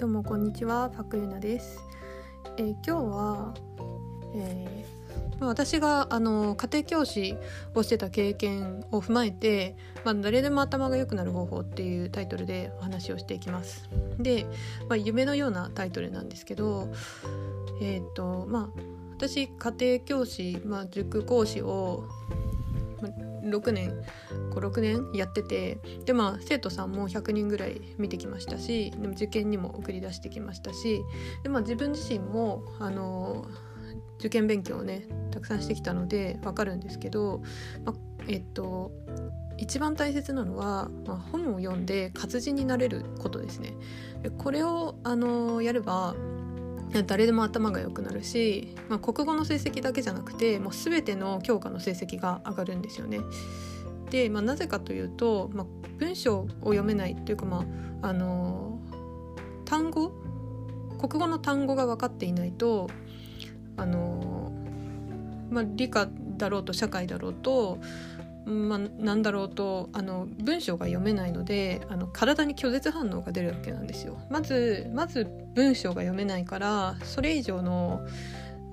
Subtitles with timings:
[0.00, 1.78] どうもこんにちはパクユナです、
[2.56, 3.54] えー、今日は、
[4.34, 7.36] えー、私があの家庭教師
[7.74, 13.90] をしてた経験を踏まえて、まあ、誰でも頭が良くなる方法っていうタイトルでお話をしていきます。
[14.18, 14.46] で、
[14.88, 16.88] まあ、夢のようなタイトルなんですけど
[17.82, 18.80] えっ、とまあ
[19.18, 22.08] 私家庭教師、まあ、塾講師を
[23.42, 24.00] 6年
[24.52, 31.02] 56年やっててでまあ生徒さんも100人ぐらい見てきましたしでも受験にも送り出してきましたし
[31.42, 33.46] で、まあ、自分自身もあの
[34.18, 37.42] 受験勉強をねたくさんしてきたので分かるんですけど、
[37.84, 37.94] まあ、
[38.28, 38.92] えっと
[39.56, 43.74] 一番大切なのは、まあ、本を読んで活字になれることですね。
[44.38, 46.14] これをあのやれば
[47.06, 53.20] 誰でも頭が良くなるし、まあ、国語の成績だけじゃなくてもう全ての教科の成績が上がるんですよね。
[54.10, 55.66] で、まあ、なぜかというと、まあ、
[55.98, 57.64] 文章を読めないというか、ま
[58.02, 58.80] あ、あの
[59.64, 60.12] 単語？
[60.98, 62.90] 国語の単語が分かっていないと
[63.76, 64.52] あの、
[65.50, 67.78] まあ、理科だろうと社会だろうと
[68.44, 74.18] まあ、なんだろうとあの文章が読めないのであの体に拒絶反応が出るわけなんですよ。
[74.30, 78.00] まずまず文章が読めないからそれ以上の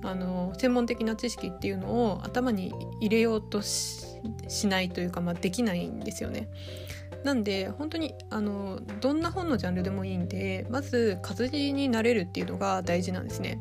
[0.02, 6.48] あの専門的な知識っていうのを頭に入れようとしないというか、まあ、できないんですよね。
[7.24, 13.60] なんで本当にあのどんな本のジャンルでもいいんでまず活字になれるっていうのが大事なんですね。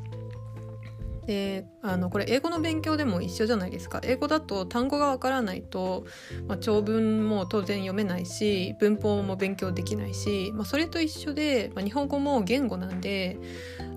[1.27, 6.05] であのこれ英語の勉強でも一緒じゃないですか英語だと単語がわからないと、
[6.47, 13.37] まあ、長文も当然読めないし文法も勉強できないし、まあ、それと一緒で、まあ、日本語も言語なんで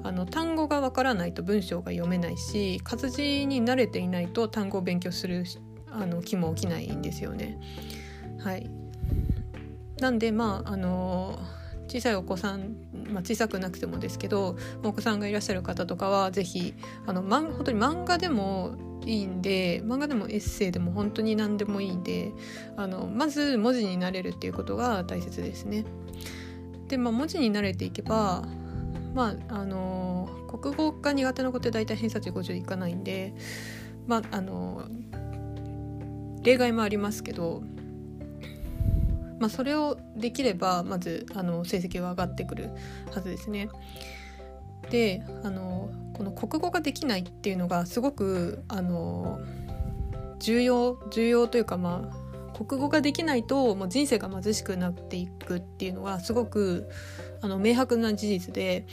[0.03, 5.45] あの単語がわからないと文章が読めないし活字に慣れていないと単語を勉強する
[5.92, 7.58] あの気も起きないんですよね。
[8.42, 8.69] はい
[10.01, 11.39] なんでまああの
[11.91, 12.77] 小さいお子さん、
[13.12, 16.74] まあ、小さくなくてもですけどお子さんがいらっしゃる方とかは是非
[17.05, 22.33] あの、ま、本当に漫画でもいいんで漫画でもエッセイでも本当に何でもいいんで
[22.77, 25.84] あのまず文字になれるっていうことが大切ですね。
[26.86, 28.45] で、まあ、文字に慣れていけば
[29.14, 33.34] まああの国語が苦手な子って大体偏差値50いかないんで
[34.07, 34.84] まああの
[36.42, 37.62] 例外もありますけど
[39.40, 42.70] まあ、それをできればまずあの成績は上がってくる
[43.12, 43.68] はずですね。
[44.90, 49.40] であのこの国語ができないっていうのがすごくあの
[50.39, 56.90] 重要重要というかまあ国語ができないともう人生が貧しくなっていくっていうのはすごく
[57.40, 58.86] あの明白な事実で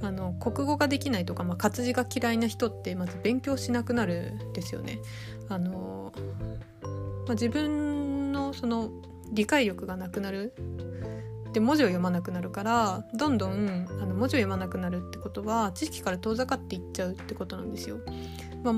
[0.00, 4.98] あの国語ができないとか、まあ、活字が嫌いな人ってまず勉強しなくなるんですよね。
[5.50, 6.12] あの
[7.26, 8.90] まあ、自分のその
[9.32, 10.54] 理解力がなくなる
[11.52, 17.98] で文字を読まなくなるからどんどんあの文字を読まなくなるってことは知識から遠ざかっていっちゃうってことなんですよ。
[18.62, 18.74] まあ、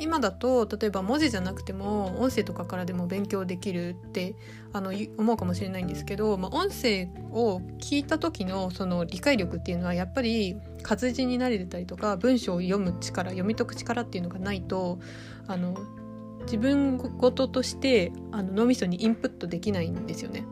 [0.00, 4.34] 今だと例えば文字じゃなくても音声とかからでも勉強できるって
[4.72, 14.98] あの思うかもしれないんですけど、まあ、音声を聞いた時のその理解力っていうのはやっぱり活字になれてたりとか文章を読む力読み解く力っていうのがないと
[15.46, 15.76] あの
[16.48, 20.46] 自分事としてあの脳みそにインプットできないんですよね。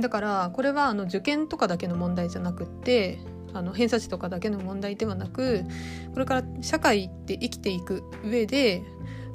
[0.00, 3.18] だからこれはあの受験とかだけの問題じゃなくって
[3.52, 5.64] あの偏差値とかだけの問題ではなく
[6.12, 8.82] これから社会で生きていく上で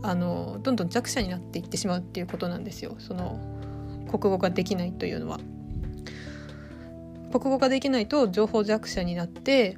[0.02, 3.40] あのどんどん弱者になっていってしまうっていうことなんですよその
[4.08, 5.40] 国語ができないというのは。
[7.32, 9.78] 国語ができないと情報弱者になって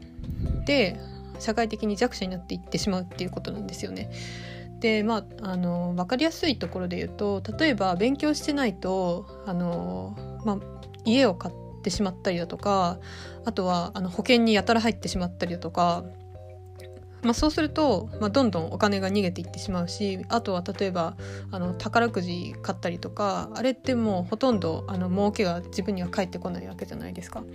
[0.65, 0.99] で
[1.37, 4.11] 社会的に弱者になっていってしまうっていうことなんですよね。
[4.83, 10.13] でまああの分かりやすいところで言うと例えば勉強してないとあの、
[10.43, 10.57] まあ、
[11.05, 12.99] 家を買ってしまったりだとか
[13.45, 16.03] あとはあの保険にやたら入ってしまったりだとか
[17.21, 21.15] まあ、そうすると、まあ、どんどんお金が逃げていってしまうしあとは例えば
[21.51, 27.45] あの宝くじ買ったりとかあれってもうほとんどあの儲けが自分には返ってこないわけじゃないですか。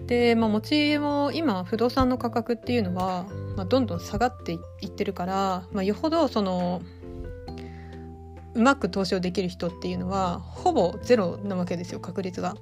[0.00, 3.26] で、まあ、持ち家も今不動産の価格っていうのは、
[3.56, 6.82] まあ、どんどん下がっていってるから、まあ、よほどその
[8.54, 12.56] うまく投資をできる人っていうのはほぼゼロなわけですよ確率が。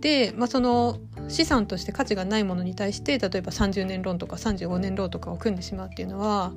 [0.00, 6.52] で、まあ、その資産として価値がないものに対して例えば30年ローンとか35年ローンとかを組んでしまうっていうのは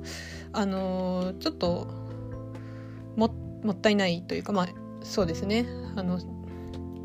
[0.52, 1.88] あのちょっと
[3.64, 4.68] もったいないというかまあ
[5.02, 6.18] そうですねあの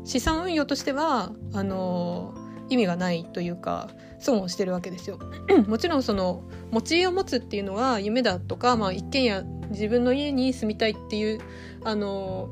[0.04, 2.34] 資産運用としてはあの
[2.68, 3.88] 意味がないというか
[4.18, 5.18] 損をしてるわけですよ。
[5.66, 11.40] もちろんその持ち家を持つっていうのは夢だとか、まあ、一軒家自分の家に住みたいっていう
[11.84, 12.48] あの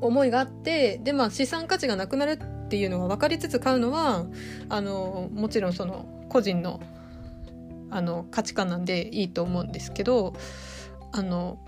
[0.00, 4.26] 思いがあってでまあ資産価値がなくなるっっていうのが分かりつつ買うのは
[4.68, 6.80] あのもちろんその個人の
[7.90, 10.34] あの価値観なんでいいと思うんですけど
[11.10, 11.58] あの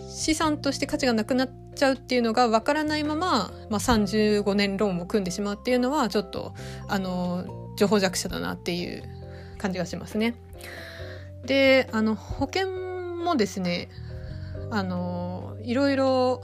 [0.00, 1.48] 資産として価値がなくなっ
[1.80, 6.54] ちゃうっていうのが分からないまま、まあ、35年ローンを組んでしまうっていうのはちょっと
[6.88, 9.02] あの情報弱者だなっていう
[9.56, 10.34] 感じがしますね。
[11.44, 12.68] であの保険
[13.24, 13.88] もですね
[14.70, 16.42] あのいろいろ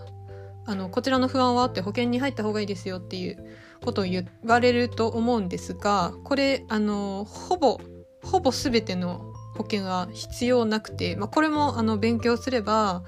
[0.65, 3.37] あのこちらの不安はあって保険に入った方がいいですよっていう
[3.85, 7.79] ことを言われると思うんですがこれあのほぼ
[8.23, 13.05] ほぼ全ての保険は必要なくて、まあ、これもあの勉強すれば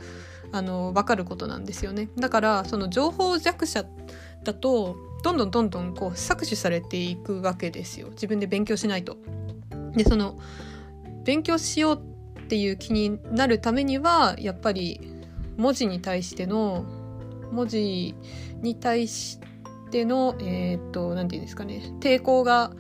[0.53, 2.09] あの分かることなんですよね。
[2.19, 3.85] だからその情報弱者
[4.45, 8.09] だとどんどんどんどんこう搾取されていくわけですよ。
[8.11, 9.17] 自分で勉強しないと。
[9.95, 10.39] でその
[11.25, 12.03] 勉強しよう
[12.41, 15.01] っていう気になるためにはやっぱり
[15.57, 16.85] 文字に対しての
[17.53, 18.15] 文字
[18.63, 19.39] に対し
[19.91, 21.83] てのえっ、と何て言うんですかね。
[22.01, 22.73] 抵抗が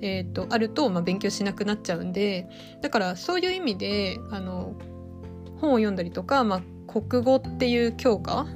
[0.00, 2.46] えーと、あると、まあ、勉強しなくなっちゃうんで
[2.82, 4.74] だからそういう意味であの
[5.60, 6.62] 本を読んだりとか、まあ、
[7.02, 8.46] 国語っていう教科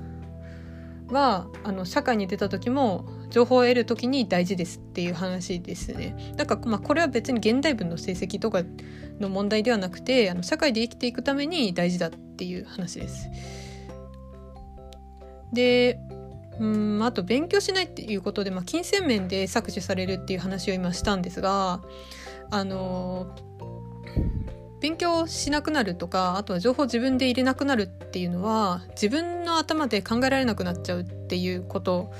[1.08, 6.34] はあの社会に出た時も情報を得る時に大事ですっていう話ですね。
[6.36, 8.62] だから、まあ、これは別に現代文の成績とか
[9.18, 13.28] の問題ではなくてあの社会で生きていくために大事だっていう話です。
[15.52, 15.98] で
[16.60, 21.80] うんあと勉強しないっていうことで、まあ、金銭面で搾取されるっていう話を今したんですが
[22.50, 23.34] あの
[24.80, 32.12] 勉強しなくなるとかあとは情報自分で入れなくなるっていうのは自分の頭で考えられなくなっちゃうっていうこと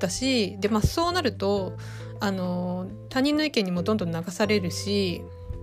[0.00, 1.74] だしで、まあ、そうなると
[2.20, 5.22] あの他人の意見にもどんどん流されるし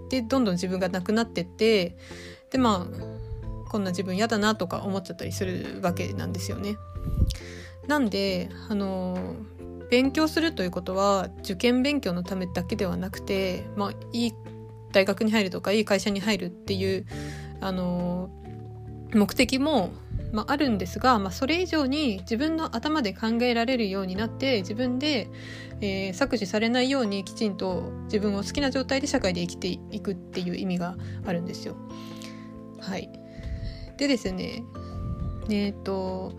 [0.09, 1.95] でどんどん自分がなくなってって
[2.51, 6.77] でまあこんな自分嫌だなとか思っちゃったりするわけなんですよね。
[7.87, 9.17] なんであの
[9.89, 14.33] 勉強するということは受験勉強のためだけではなくて、まあ、いい
[14.93, 17.05] 大学に入るとかいい会社に入るっていう
[17.59, 18.29] あの
[19.13, 19.91] 目的も、
[20.31, 25.29] まあ、あるんですが、まあ、それ以上に自分の頭で考えられるようになって自分で、
[25.81, 30.95] えー、搾取されないようにきちんと自分を好きな状態で社会で生きていくっていう意味が
[31.25, 31.75] あるんですよ。
[32.79, 33.09] はい、
[33.97, 34.63] でですね
[35.49, 36.33] えっ、と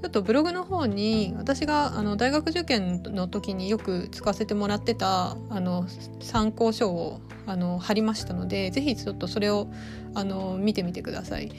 [0.00, 5.86] ちょっとブログの方に私があの大学受験の時によく使わせてもらってたあの
[6.20, 9.68] 参考書をあの貼りましたので是非ちょっとそれを
[10.14, 11.50] あの見てみてください。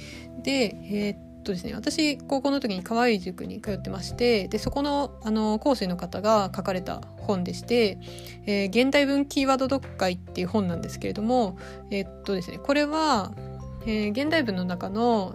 [0.42, 7.98] で、えー、っとですね、私高校の時に河合塾に通ってましてでそこのあの講師の方が書かれた本でして
[8.46, 11.58] 「えー、現代文キーワード読解」っていう本なんですけれども
[11.92, 13.32] え、っとですねこれは、
[13.86, 15.34] えー、現代文の中の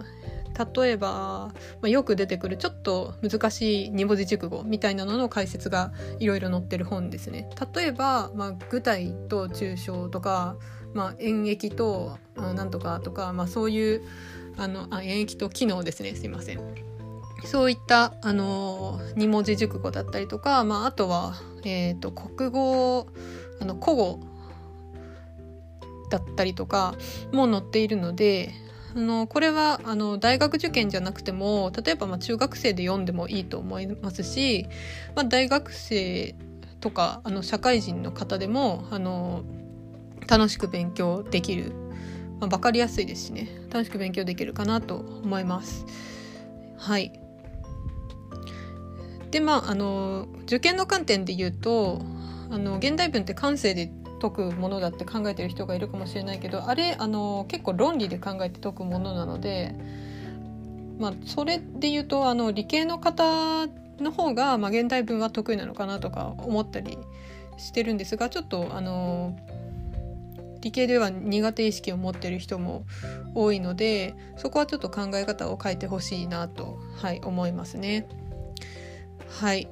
[0.57, 1.53] 例えば、ま
[1.83, 7.49] あ、よく出てくるちょっと難しい二文字熟語みたいなのの解説がいろいろ載ってる本ですね。
[7.75, 10.55] 例えば、まあ、具体と抽象とか、
[10.93, 14.01] まあ、演疫となんとかとか、まあ、そういう
[14.57, 16.59] あのあ演疫と機能ですねすいません。
[17.43, 23.07] そういったあの二文字熟語だったりとか、まあ、あとは、えーと、と国語
[23.59, 24.19] あの古語
[26.09, 26.95] だったりとか
[27.31, 28.53] も載っているので
[28.95, 34.67] あのこれはあの大学受験じゃなくても例えばま中学生で読んでもいいと思いますし、
[35.15, 36.35] まあ、大学生
[36.79, 39.43] とかあの社会人の方でもあの
[40.27, 41.73] 楽しく勉強できる、
[42.39, 45.85] まあ、分かりやすいですしね楽しく勉強できるかなと思います。
[46.77, 47.19] はい
[49.31, 52.01] でまああの受験の観点で言うと
[52.49, 53.91] あの現代文って感性で
[54.21, 59.75] 解くものだって考えてる人がいるかもしれないけどあれあの結構論理で考えて解くものなので、
[60.99, 63.67] まあ、それで言うとあの理系の方
[63.99, 66.97] の方が、まあ、現代文は得意なのかなとか思ったり
[67.57, 69.37] してるんですがちょっとあの
[70.61, 72.85] 理系では苦手意識を持ってる人も
[73.35, 78.07] 多いのでそこはちょっと考え方を変えてほしいなと、はい、思いますね。
[79.29, 79.67] はい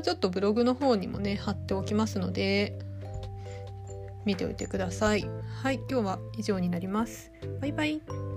[0.00, 2.78] ちょっとブログの方にもね貼っておきますので
[4.24, 5.28] 見ておいてください。
[5.62, 7.32] はい、今日は以上になります。
[7.60, 8.31] バイバイ。